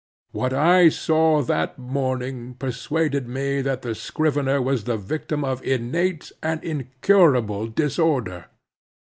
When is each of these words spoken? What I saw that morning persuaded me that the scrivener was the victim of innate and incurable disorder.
What 0.31 0.51
I 0.51 0.89
saw 0.89 1.43
that 1.43 1.77
morning 1.77 2.55
persuaded 2.55 3.27
me 3.27 3.61
that 3.61 3.83
the 3.83 3.93
scrivener 3.93 4.59
was 4.59 4.85
the 4.85 4.97
victim 4.97 5.45
of 5.45 5.61
innate 5.63 6.31
and 6.41 6.63
incurable 6.63 7.67
disorder. 7.67 8.45